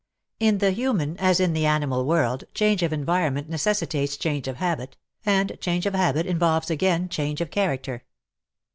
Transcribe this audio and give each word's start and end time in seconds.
In 0.39 0.57
the 0.57 0.71
human, 0.71 1.15
as 1.19 1.39
in 1.39 1.53
the 1.53 1.67
animal 1.67 2.05
world, 2.05 2.45
change 2.55 2.81
of 2.81 2.91
environment 2.91 3.49
necessitates 3.49 4.17
change 4.17 4.47
of 4.47 4.55
habit, 4.55 4.97
and 5.27 5.55
change 5.61 5.85
of 5.85 5.93
habit 5.93 6.25
involves 6.25 6.71
again 6.71 7.07
change 7.07 7.39
of 7.39 7.51
character. 7.51 8.03